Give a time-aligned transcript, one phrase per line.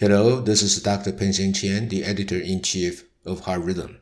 [0.00, 1.10] Hello, this is Dr.
[1.10, 4.00] Peng-Sheng Chen, the editor-in-chief of Heart Rhythm.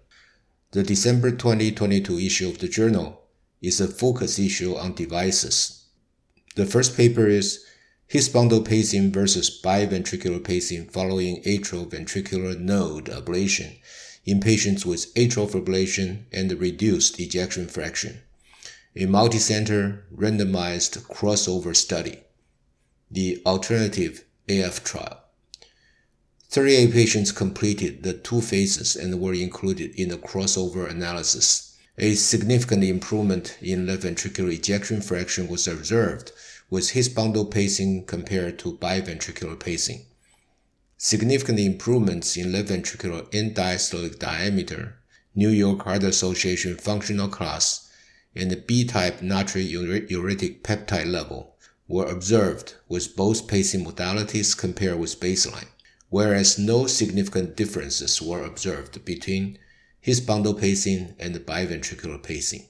[0.72, 3.22] The December 2022 issue of the journal
[3.62, 5.86] is a focus issue on devices.
[6.54, 7.64] The first paper is
[8.06, 13.78] His bundle pacing versus biventricular pacing following atrial ventricular node ablation
[14.26, 18.20] in patients with atrial fibrillation and reduced ejection fraction.
[18.96, 22.18] A multicenter randomized crossover study.
[23.10, 25.22] The alternative AF trial.
[26.48, 31.76] 38 patients completed the two phases and were included in the crossover analysis.
[31.98, 36.30] A significant improvement in left ventricular ejection fraction was observed
[36.70, 40.06] with His bundle pacing compared to biventricular pacing.
[40.96, 44.98] Significant improvements in left ventricular end diastolic diameter,
[45.34, 47.90] New York Heart Association functional class,
[48.36, 51.56] and B-type natriuretic peptide level
[51.88, 55.66] were observed with both pacing modalities compared with baseline
[56.08, 59.58] whereas no significant differences were observed between
[60.00, 62.66] His bundle pacing and biventricular pacing.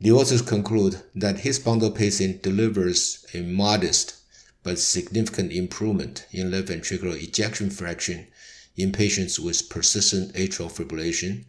[0.00, 4.16] The authors conclude that His bundle pacing delivers a modest
[4.62, 8.26] but significant improvement in left ventricular ejection fraction
[8.76, 11.44] in patients with persistent atrial fibrillation,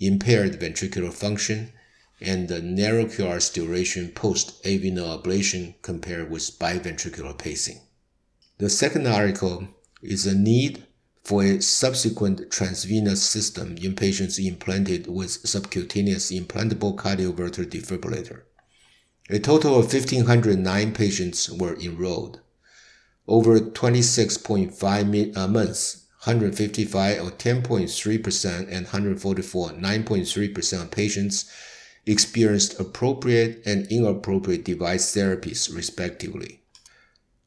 [0.00, 1.72] impaired ventricular function,
[2.20, 7.80] and the narrow QRS duration post AV node ablation compared with biventricular pacing.
[8.58, 9.68] The second article
[10.02, 10.84] is a need
[11.24, 18.42] for a subsequent transvenous system in patients implanted with subcutaneous implantable cardioverter defibrillator.
[19.28, 22.40] A total of 1,509 patients were enrolled.
[23.26, 31.50] Over 26.5 uh, months, 155 or 10.3% and 144 9.3% of patients
[32.06, 36.62] experienced appropriate and inappropriate device therapies respectively.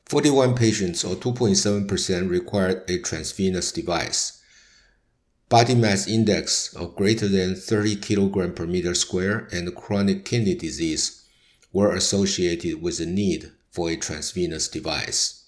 [0.10, 4.42] 41 patients, or 2.7%, required a transvenous device.
[5.50, 11.26] Body mass index of greater than 30 kg per meter square and chronic kidney disease
[11.72, 15.46] were associated with the need for a transvenous device.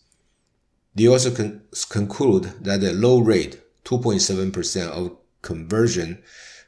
[0.94, 6.22] They also con- conclude that a low rate, 2.7% of conversion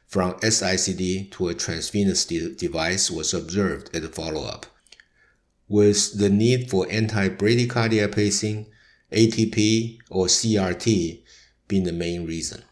[0.08, 4.66] from SICD to a transvenous de- device was observed at the follow-up
[5.68, 8.66] with the need for anti-bradycardia pacing,
[9.12, 11.22] ATP, or CRT
[11.68, 12.62] being the main reason.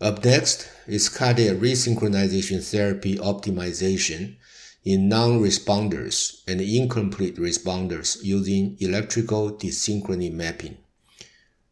[0.00, 4.36] Up next is cardiac resynchronization therapy optimization
[4.82, 10.78] in non-responders and incomplete responders using electrical desynchrony mapping.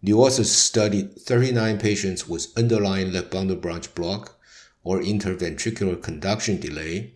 [0.03, 4.39] The authors studied 39 patients with underlying left bundle branch block
[4.85, 7.15] or interventricular conduction delay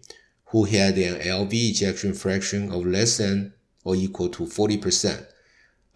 [0.52, 3.54] who had an LV ejection fraction of less than
[3.84, 5.26] or equal to 40%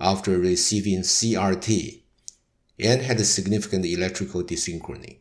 [0.00, 2.00] after receiving CRT
[2.80, 5.18] and had a significant electrical desynchrony.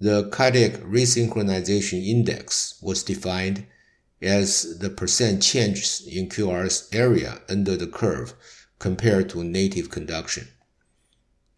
[0.00, 3.64] The cardiac resynchronization index was defined
[4.20, 8.34] as the percent change in QRS area under the curve
[8.80, 10.48] compared to native conduction.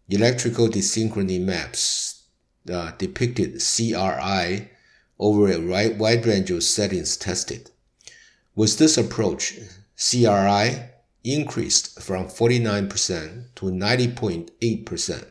[0.07, 2.25] Electrical desynchrony maps
[2.71, 4.69] uh, depicted CRI
[5.19, 5.59] over a
[5.93, 7.71] wide range of settings tested.
[8.55, 9.57] With this approach,
[9.97, 10.89] CRI
[11.23, 15.25] increased from 49% to 90.8%.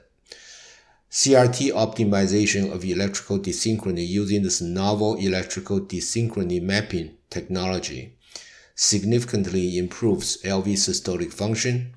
[1.10, 8.16] CRT optimization of electrical desynchrony using this novel electrical desynchrony mapping technology
[8.74, 11.94] significantly improves LV systolic function,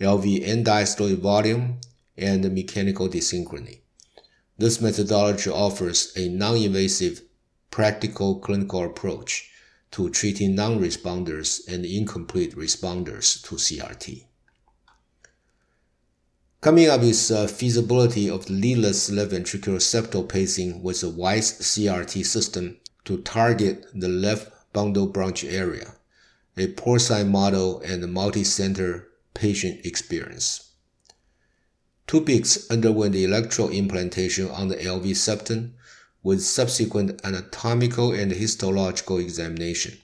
[0.00, 1.78] LV end diastolic volume,
[2.16, 3.78] and mechanical desynchrony.
[4.58, 7.22] This methodology offers a non-invasive,
[7.70, 9.48] practical clinical approach
[9.92, 14.24] to treating non-responders and incomplete responders to CRT.
[16.60, 22.26] Coming up is uh, feasibility of leadless left ventricular septal pacing with a WISE CRT
[22.26, 25.94] system to target the left bundle branch area,
[26.56, 30.67] a porcine model and multi-center patient experience.
[32.08, 35.74] Two peaks underwent the electrode implantation on the LV septum
[36.22, 39.98] with subsequent anatomical and histological examination.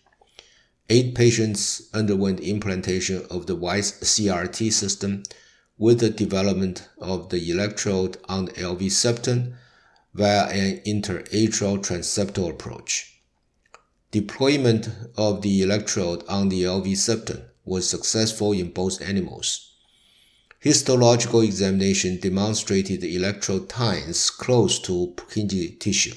[0.90, 5.22] Eight patients underwent implantation of the WISE CRT system
[5.78, 9.54] with the development of the electrode on the LV septum
[10.12, 13.18] via an interatrial transeptal approach.
[14.10, 19.73] Deployment of the electrode on the LV septum was successful in both animals.
[20.64, 26.14] Histological examination demonstrated the electrode tines close to Purkinje tissue.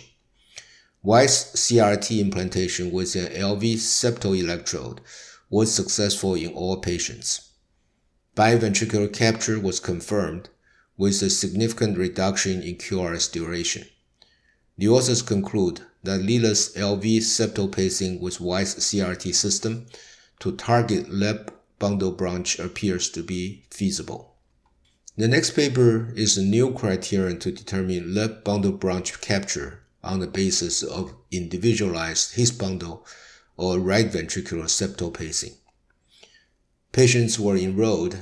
[1.04, 5.02] WISE CRT implantation with an LV septal electrode
[5.50, 7.50] was successful in all patients.
[8.38, 10.48] biventricular capture was confirmed
[10.96, 13.86] with a significant reduction in QRS duration.
[14.78, 19.88] The authors conclude that leadless LV septal pacing with Wise CRT system
[20.40, 21.50] to target left
[21.80, 24.36] bundle branch appears to be feasible.
[25.19, 30.28] The next paper is a new criterion to determine left bundle branch capture on the
[30.28, 33.04] basis of individualized His bundle
[33.56, 35.56] or right ventricular septal pacing.
[36.92, 38.19] Patients were enrolled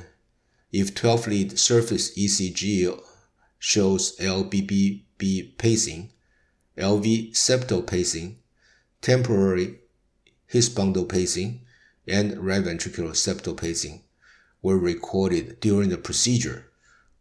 [0.71, 2.98] if 12 lead surface ECG
[3.59, 6.13] shows LBBB pacing,
[6.77, 8.39] LV septal pacing,
[9.01, 9.80] temporary
[10.48, 11.59] His bundle pacing,
[12.07, 14.03] and right ventricular septal pacing
[14.62, 16.71] were recorded during the procedure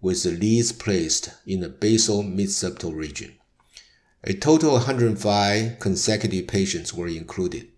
[0.05, 3.33] with the leads placed in the basal mid-septal region.
[4.25, 7.69] A total of 105 consecutive patients were included.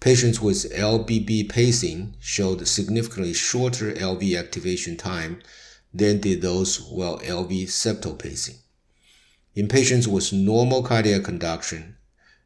[0.00, 5.42] Patients with LBB pacing showed significantly shorter LV activation time
[5.92, 8.56] than did those with LV septal pacing.
[9.54, 11.96] In patients with normal cardiac conduction,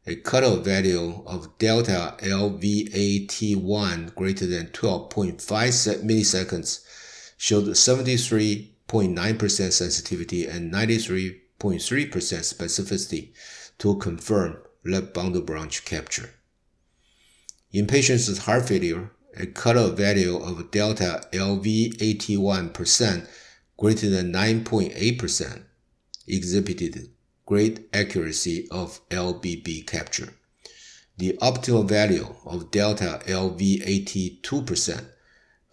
[0.05, 6.83] a cutoff value of delta LVAT1 greater than 12.5 milliseconds
[7.37, 7.63] showed
[8.87, 13.33] 73.9% sensitivity and 93 0.3% specificity
[13.77, 16.31] to confirm left bundle branch capture.
[17.71, 23.27] In patients with heart failure, a cutoff value of delta LVAT1%
[23.77, 25.63] greater than 9.8%
[26.27, 27.09] exhibited
[27.45, 30.33] great accuracy of LBB capture.
[31.17, 35.05] The optimal value of delta LVAT2%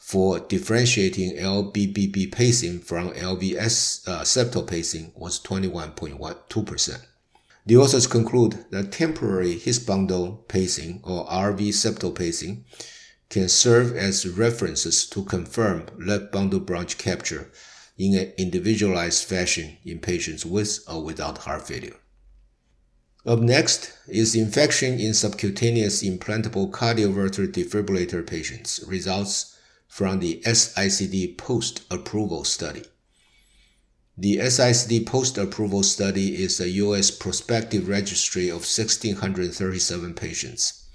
[0.02, 7.06] for differentiating LBBB pacing from LVS uh, septal pacing was 21.2%.
[7.64, 12.64] The authors conclude that temporary His bundle pacing or RV septal pacing
[13.31, 17.52] can serve as references to confirm left bundle branch capture
[17.96, 21.96] in an individualized fashion in patients with or without heart failure.
[23.25, 29.51] Up next is infection in subcutaneous implantable cardioverter defibrillator patients results
[29.93, 32.83] from the SICD post-approval study.
[34.17, 37.11] The SICD post-approval study is a U.S.
[37.11, 40.87] prospective registry of 1,637 patients.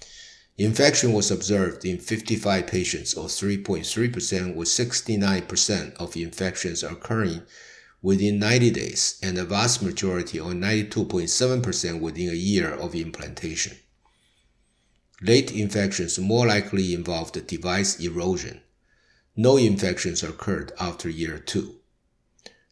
[0.58, 7.44] Infection was observed in 55 patients, or 3.3%, with 69% of infections occurring
[8.02, 13.78] within 90 days, and the vast majority, or 92.7%, within a year of implantation.
[15.22, 18.62] Late infections more likely involved device erosion,
[19.40, 21.76] no infections occurred after year two.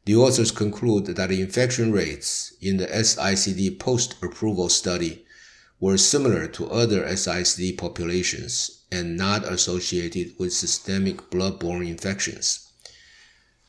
[0.05, 5.25] The authors conclude that infection rates in the SICD post-approval study
[5.79, 12.71] were similar to other SICD populations and not associated with systemic blood-borne infections.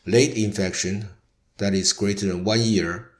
[0.06, 1.10] Late infection,
[1.58, 3.10] that is greater than one year,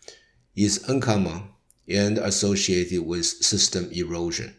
[0.54, 1.50] is uncommon
[1.86, 4.54] and associated with system erosion.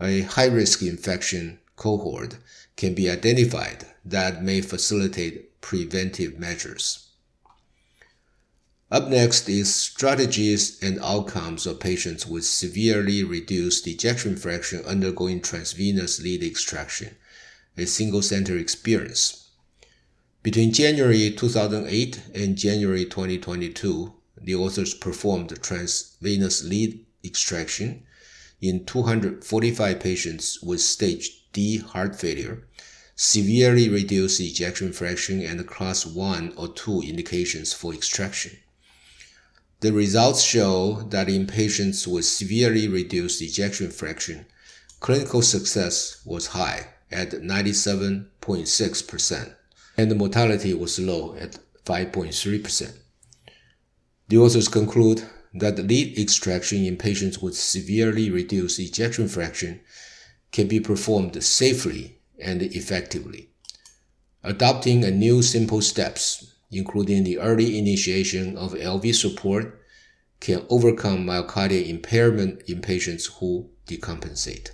[0.00, 2.36] A high-risk infection cohort
[2.76, 7.08] can be identified that may facilitate preventive measures.
[8.90, 16.20] Up next is strategies and outcomes of patients with severely reduced ejection fraction undergoing transvenous
[16.20, 17.16] lead extraction,
[17.76, 19.50] a single center experience.
[20.42, 28.04] Between January 2008 and January 2022, the authors performed transvenous lead extraction
[28.60, 32.68] in 245 patients with stage D heart failure
[33.16, 38.58] severely reduced ejection fraction and class 1 or 2 indications for extraction.
[39.80, 44.46] The results show that in patients with severely reduced ejection fraction,
[45.00, 49.54] clinical success was high at 97.6%,
[49.96, 52.92] and the mortality was low at 5.3%.
[54.28, 59.82] The authors conclude that lead extraction in patients with severely reduced ejection fraction
[60.50, 63.50] can be performed safely and effectively.
[64.42, 69.80] Adopting a new simple steps, including the early initiation of LV support,
[70.40, 74.70] can overcome myocardial impairment in patients who decompensate.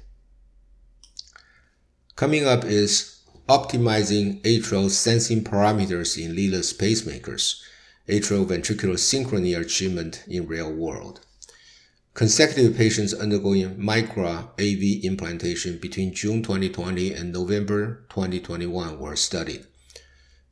[2.17, 7.63] Coming up is optimizing atrial sensing parameters in leadless pacemakers,
[8.09, 11.21] atrial ventricular synchrony achievement in real world.
[12.21, 19.65] Consecutive patients undergoing Micra AV implantation between June 2020 and November 2021 were studied.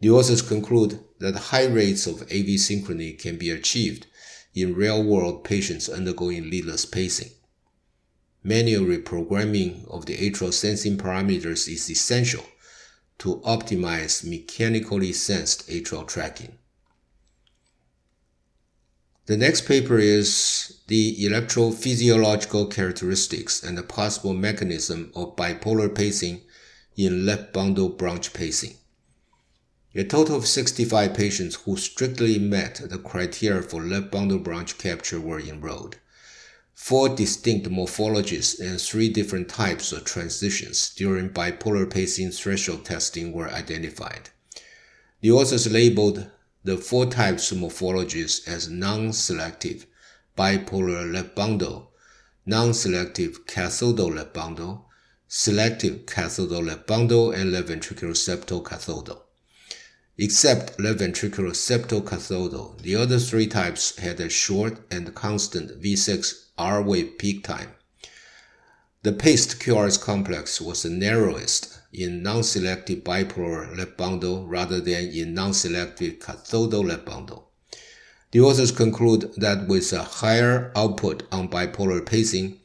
[0.00, 4.06] The authors conclude that high rates of AV synchrony can be achieved
[4.54, 7.32] in real world patients undergoing leadless pacing.
[8.42, 12.46] Manual reprogramming of the atrial sensing parameters is essential
[13.20, 16.58] to optimize mechanically sensed atrial tracking.
[19.26, 26.40] The next paper is the electrophysiological characteristics and the possible mechanism of bipolar pacing
[26.96, 28.76] in left bundle branch pacing.
[29.94, 35.20] A total of 65 patients who strictly met the criteria for left bundle branch capture
[35.20, 35.96] were enrolled
[36.80, 43.50] four distinct morphologies and three different types of transitions during bipolar pacing threshold testing were
[43.50, 44.30] identified.
[45.20, 46.30] The authors labeled
[46.64, 49.86] the four types of morphologies as non-selective
[50.36, 51.92] bipolar left bundle,
[52.46, 54.88] non-selective cathodal left bundle,
[55.28, 58.64] selective cathodal left bundle, and left ventricular septal
[60.22, 66.82] Except left ventricular septal the other three types had a short and constant V6 R
[66.82, 67.70] wave peak time.
[69.02, 75.32] The paced QRS complex was the narrowest in non-selective bipolar left bundle rather than in
[75.32, 77.52] non-selective cathodal left bundle.
[78.32, 82.60] The authors conclude that with a higher output on bipolar pacing,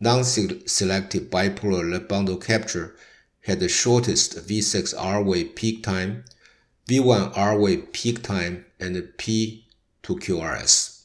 [0.00, 2.96] non-selective bipolar left bundle capture
[3.42, 6.24] had the shortest V6 R wave peak time,
[6.88, 9.66] V1 R wave peak time, and P
[10.02, 11.02] to QRS.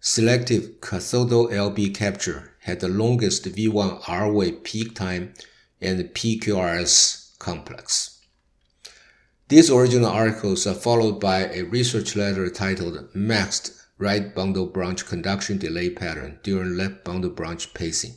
[0.00, 5.32] Selective cathodal LB capture had the longest V1 R wave peak time
[5.80, 8.18] and PQRS complex.
[9.46, 15.58] These original articles are followed by a research letter titled Maxed Right Bundle Branch Conduction
[15.58, 18.14] Delay Pattern during Left Bundle Branch Pacing.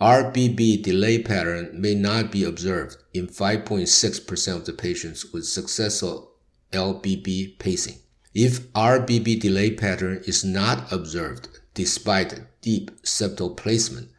[0.00, 6.32] RBB delay pattern may not be observed in 5.6% of the patients with successful
[6.72, 7.98] LBB pacing.
[8.34, 14.10] If RBB delay pattern is not observed despite deep septal placement,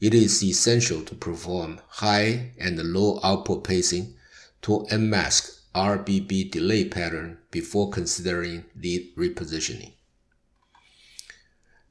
[0.00, 4.14] it is essential to perform high and low output pacing
[4.62, 9.92] to unmask RBB delay pattern before considering lead repositioning.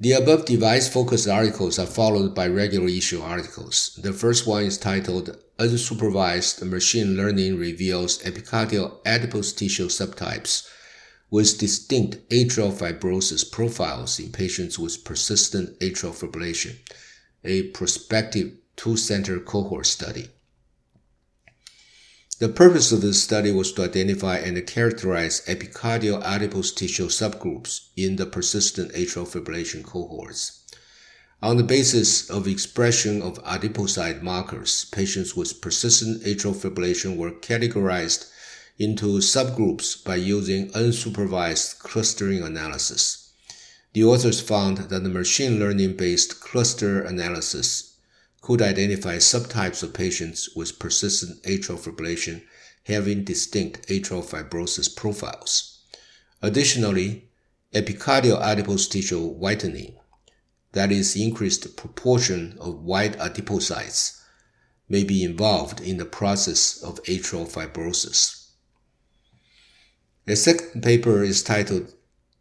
[0.02, 4.00] The above device focused articles are followed by regular issue articles.
[4.02, 10.66] The first one is titled Unsupervised Machine Learning Reveals Epicardial Adipose Tissue Subtypes
[11.30, 16.78] with distinct atrial fibrosis profiles in patients with persistent atrial fibrillation,
[17.44, 20.30] a prospective two-center cohort study.
[22.40, 28.16] The purpose of this study was to identify and characterize epicardial adipose tissue subgroups in
[28.16, 30.62] the persistent atrial fibrillation cohorts.
[31.44, 38.32] On the basis of expression of adipocyte markers, patients with persistent atrial fibrillation were categorized
[38.78, 43.34] into subgroups by using unsupervised clustering analysis.
[43.92, 47.89] The authors found that the machine learning based cluster analysis
[48.42, 52.42] could identify subtypes of patients with persistent atrial fibrillation
[52.86, 55.84] having distinct atrial fibrosis profiles.
[56.42, 57.30] Additionally,
[57.74, 59.96] epicardial adipose tissue whitening,
[60.72, 64.22] that is, increased proportion of white adipocytes,
[64.88, 68.50] may be involved in the process of atrial fibrosis.
[70.26, 71.94] The second paper is titled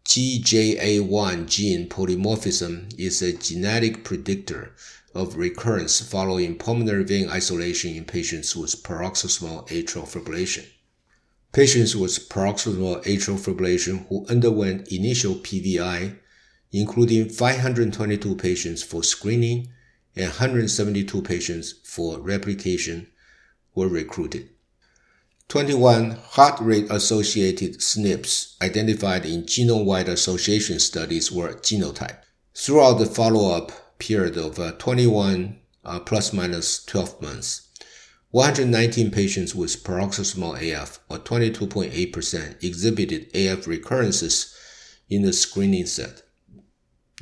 [0.04, 4.74] GJA1 gene polymorphism is a genetic predictor
[5.18, 10.64] of recurrence following pulmonary vein isolation in patients with paroxysmal atrial fibrillation.
[11.52, 16.16] Patients with paroxysmal atrial fibrillation who underwent initial PVI,
[16.70, 19.68] including 522 patients for screening
[20.14, 23.08] and 172 patients for replication,
[23.74, 24.48] were recruited.
[25.48, 32.22] 21 heart rate associated SNPs identified in genome wide association studies were genotyped.
[32.54, 37.68] Throughout the follow up period of uh, 21 uh, plus minus 12 months,
[38.30, 44.54] 119 patients with paroxysmal AF, or 22.8%, exhibited AF recurrences
[45.08, 46.22] in the screening set.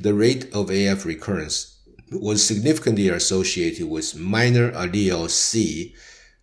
[0.01, 1.79] The rate of AF recurrence
[2.11, 5.95] was significantly associated with minor allele C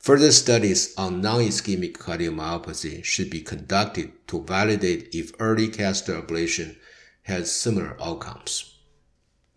[0.00, 6.74] further studies on non-ischemic cardiomyopathy should be conducted to validate if early catheter ablation
[7.22, 8.80] has similar outcomes.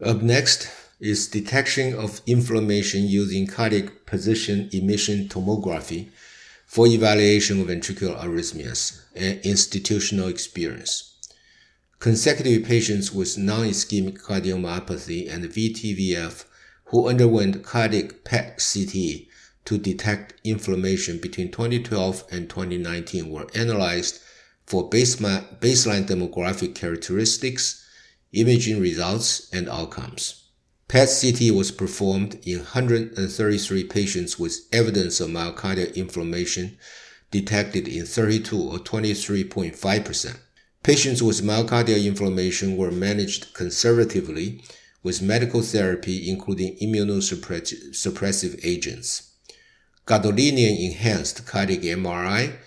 [0.03, 6.11] Up next is detection of inflammation using cardiac positron emission tomography
[6.75, 11.13] for evaluation of ventricular arrhythmias and institutional experience.
[11.99, 16.43] Consecutive patients with non-ischemic cardiomyopathy and VTVF
[16.87, 19.25] who underwent cardiac PET CT
[19.63, 24.19] to detect inflammation between 2012 and 2019 were analyzed
[24.65, 27.87] for baseline demographic characteristics,
[28.33, 30.44] imaging results, and outcomes.
[30.87, 36.77] PET-CT was performed in 133 patients with evidence of myocardial inflammation
[37.31, 40.37] detected in 32 or 23.5%.
[40.83, 44.63] Patients with myocardial inflammation were managed conservatively
[45.01, 49.31] with medical therapy including immunosuppressive agents.
[50.05, 52.57] Gadolinium enhanced cardiac MRI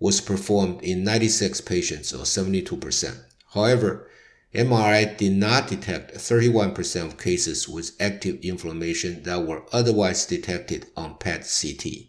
[0.00, 3.20] was performed in 96 patients or 72%.
[3.54, 4.08] However,
[4.54, 11.18] MRI did not detect 31% of cases with active inflammation that were otherwise detected on
[11.18, 12.08] PET-CT.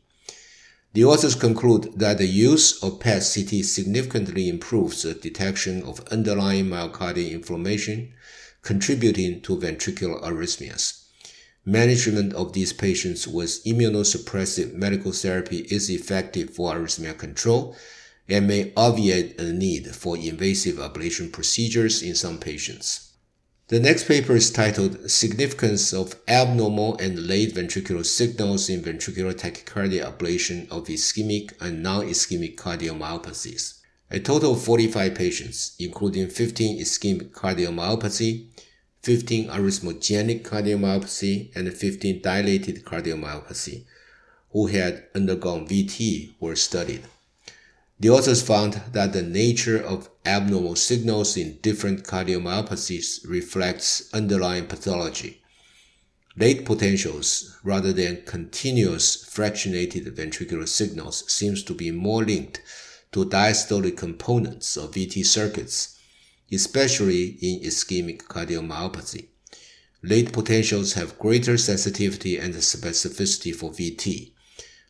[0.94, 7.30] The authors conclude that the use of PET-CT significantly improves the detection of underlying myocardial
[7.30, 8.14] inflammation,
[8.62, 11.04] contributing to ventricular arrhythmias.
[11.66, 17.76] Management of these patients with immunosuppressive medical therapy is effective for arrhythmia control
[18.30, 23.14] and may obviate the need for invasive ablation procedures in some patients.
[23.70, 30.12] The next paper is titled Significance of Abnormal and Late Ventricular Signals in Ventricular Tachycardia
[30.12, 33.80] Ablation of Ischemic and Non-Ischemic Cardiomyopathies.
[34.10, 38.48] A total of 45 patients, including 15 ischemic cardiomyopathy,
[39.04, 43.86] 15 arrhythmogenic cardiomyopathy, and 15 dilated cardiomyopathy,
[44.52, 47.04] who had undergone VT were studied.
[48.02, 55.42] The authors found that the nature of abnormal signals in different cardiomyopathies reflects underlying pathology.
[56.38, 62.62] Late potentials rather than continuous fractionated ventricular signals seems to be more linked
[63.12, 66.00] to diastolic components of VT circuits,
[66.50, 69.28] especially in ischemic cardiomyopathy.
[70.02, 74.32] Late potentials have greater sensitivity and specificity for VT.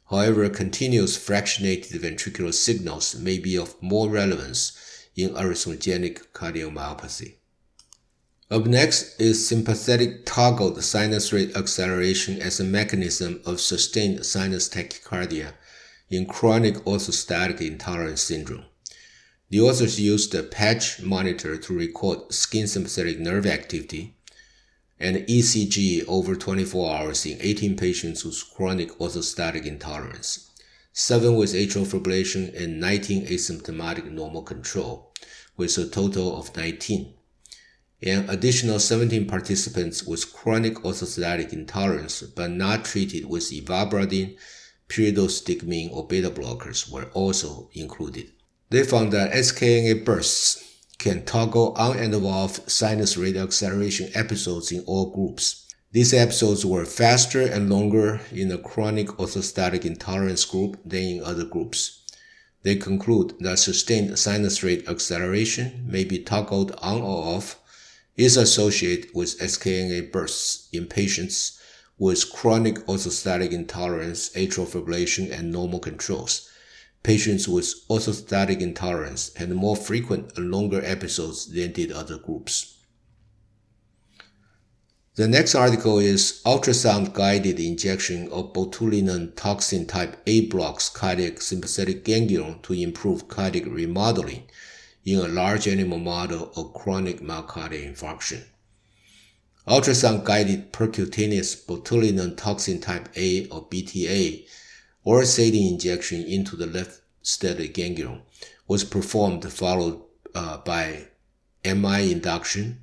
[0.09, 4.71] However, continuous fractionated ventricular signals may be of more relevance
[5.15, 7.35] in arrhythmogenic cardiomyopathy.
[8.49, 15.53] Up next is sympathetic toggled sinus rate acceleration as a mechanism of sustained sinus tachycardia
[16.09, 18.65] in chronic orthostatic intolerance syndrome.
[19.51, 24.15] The authors used a patch monitor to record skin sympathetic nerve activity
[24.99, 30.51] and ECG over 24 hours in 18 patients with chronic orthostatic intolerance,
[30.91, 35.13] 7 with atrial fibrillation and 19 asymptomatic normal control,
[35.55, 37.13] with a total of 19.
[38.01, 44.37] An additional 17 participants with chronic orthostatic intolerance but not treated with ivabradine,
[44.87, 48.31] pyridostigmine, or beta blockers were also included.
[48.69, 50.68] They found that SKNA bursts
[50.99, 55.65] can toggle on and off sinus rate acceleration episodes in all groups.
[55.93, 61.45] These episodes were faster and longer in the chronic orthostatic intolerance group than in other
[61.45, 62.05] groups.
[62.63, 67.59] They conclude that sustained sinus rate acceleration may be toggled on or off
[68.17, 71.61] is associated with SKNA bursts in patients
[71.97, 76.48] with chronic orthostatic intolerance, atrial fibrillation, and normal controls
[77.03, 82.75] Patients with orthostatic intolerance had more frequent and longer episodes than did other groups.
[85.15, 92.05] The next article is ultrasound guided injection of botulinum toxin type A blocks cardiac sympathetic
[92.05, 94.49] ganglion to improve cardiac remodeling
[95.03, 98.43] in a large animal model of chronic myocardial infarction.
[99.67, 104.47] Ultrasound guided percutaneous botulinum toxin type A or BTA
[105.03, 108.21] or saline injection into the left stellate ganglion
[108.67, 110.01] was performed followed
[110.35, 111.07] uh, by
[111.65, 112.81] MI induction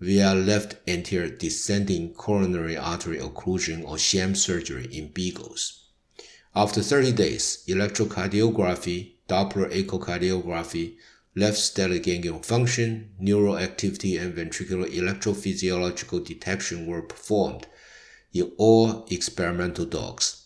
[0.00, 5.88] via left anterior descending coronary artery occlusion or sham surgery in beagles.
[6.54, 10.96] After 30 days, electrocardiography, Doppler echocardiography,
[11.34, 17.66] left stellate ganglion function, neural activity, and ventricular electrophysiological detection were performed
[18.32, 20.43] in all experimental dogs.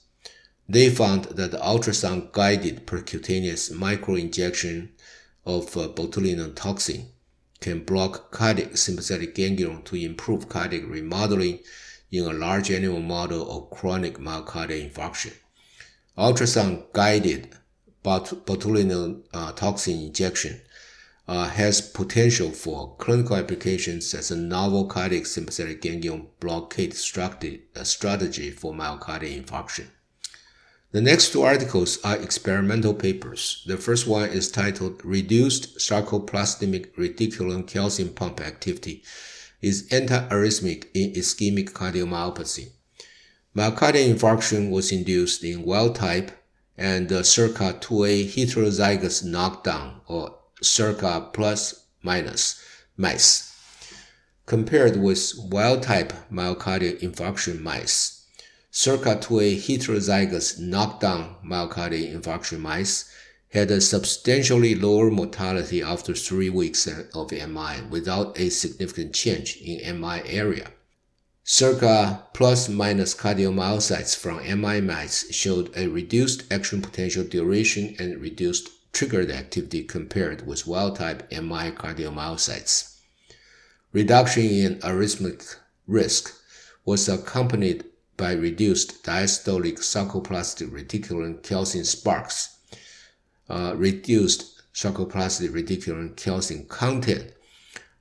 [0.71, 4.91] They found that ultrasound guided percutaneous microinjection
[5.47, 7.09] of uh, botulinum toxin
[7.61, 11.61] can block cardiac sympathetic ganglion to improve cardiac remodeling
[12.11, 15.33] in a large animal model of chronic myocardial infarction.
[16.19, 17.57] Ultrasound guided
[18.05, 20.61] botulinum uh, toxin injection
[21.27, 28.51] uh, has potential for clinical applications as a novel cardiac sympathetic ganglion blockade uh, strategy
[28.51, 29.87] for myocardial infarction.
[30.91, 33.63] The next two articles are experimental papers.
[33.67, 39.03] The first one is titled Reduced Sarcoplasmic Reticulum Calcium Pump Activity
[39.61, 42.71] is Antiarrhythmic in Ischemic Cardiomyopathy.
[43.55, 46.31] Myocardial infarction was induced in wild type
[46.79, 52.65] and uh, SERCA two a heterozygous knockdown or SERCA plus minus
[52.97, 53.55] mice
[54.47, 58.18] compared with wild type myocardial infarction mice.
[58.73, 63.11] SERCA2a heterozygous knockdown myocardial infarction mice
[63.51, 70.01] had a substantially lower mortality after three weeks of MI without a significant change in
[70.01, 70.71] MI area.
[71.47, 78.69] SERCA plus minus cardiomyocytes from MI mice showed a reduced action potential duration and reduced
[78.93, 82.99] triggered activity compared with wild type MI cardiomyocytes.
[83.93, 86.35] Reduction in arrhythmic risk
[86.85, 87.87] was accompanied
[88.19, 92.59] by reduced diastolic sarcoplasmic reticulum calcium sparks,
[93.49, 97.33] uh, reduced sarcoplasmic reticulum calcium content,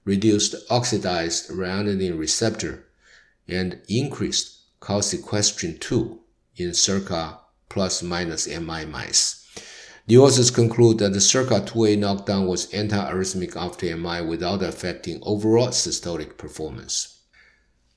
[0.03, 2.84] reduced oxidized ryanodine receptor,
[3.47, 6.19] and increased calsequestrin 2
[6.58, 7.38] in SERCA
[7.69, 9.45] plus minus MI mice.
[10.08, 15.67] The authors conclude that the SERCA 2A knockdown was antiarrhythmic after MI without affecting overall
[15.67, 17.16] systolic performance.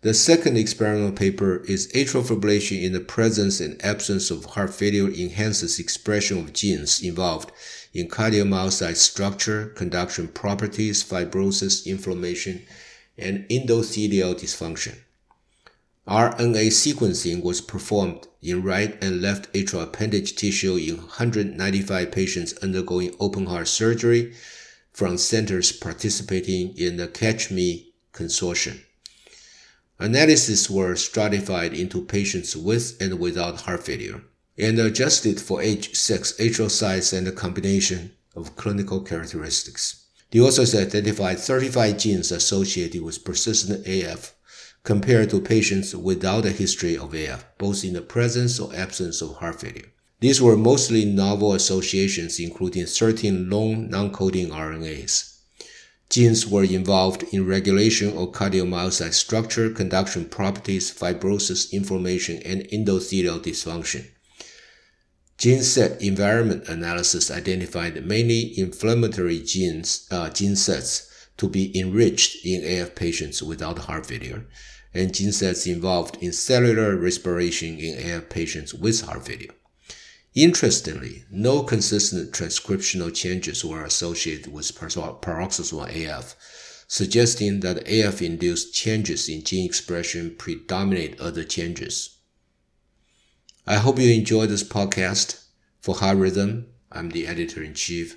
[0.02, 5.06] The second experimental paper is atrial fibrillation in the presence and absence of heart failure
[5.06, 7.52] enhances expression of genes involved
[7.92, 12.62] in cardiomyocyte structure, conduction properties, fibrosis, inflammation,
[13.18, 15.00] and endothelial dysfunction.
[16.08, 23.14] RNA sequencing was performed in right and left atrial appendage tissue in 195 patients undergoing
[23.20, 24.32] open heart surgery
[24.92, 28.80] from centers participating in the CATCH-ME consortium.
[30.00, 34.22] Analyses were stratified into patients with and without heart failure
[34.56, 40.06] and adjusted for age, sex, atrial size, and a combination of clinical characteristics.
[40.30, 44.34] The authors identified 35 genes associated with persistent AF
[44.84, 49.36] compared to patients without a history of AF, both in the presence or absence of
[49.36, 49.92] heart failure.
[50.20, 55.29] These were mostly novel associations, including 13 long non-coding RNAs.
[56.10, 64.10] Genes were involved in regulation of cardiomyocyte structure, conduction properties, fibrosis, inflammation, and endothelial dysfunction.
[65.38, 72.80] Gene set environment analysis identified many inflammatory genes, uh, gene sets to be enriched in
[72.80, 74.46] AF patients without heart failure,
[74.92, 79.54] and gene sets involved in cellular respiration in AF patients with heart failure.
[80.34, 86.36] Interestingly, no consistent transcriptional changes were associated with paroxysmal AF,
[86.86, 92.18] suggesting that AF-induced changes in gene expression predominate other changes.
[93.66, 95.44] I hope you enjoyed this podcast.
[95.80, 98.16] For Heart Rhythm, I'm the editor-in-chief,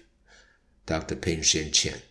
[0.86, 1.15] Dr.
[1.15, 2.02] Peng-Sheng Chen.